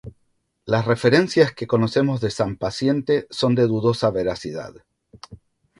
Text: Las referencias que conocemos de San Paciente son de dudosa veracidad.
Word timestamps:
Las 0.65 0.85
referencias 0.87 1.53
que 1.53 1.67
conocemos 1.67 2.21
de 2.21 2.31
San 2.31 2.55
Paciente 2.57 3.27
son 3.29 3.53
de 3.53 3.67
dudosa 3.67 4.09
veracidad. 4.09 4.73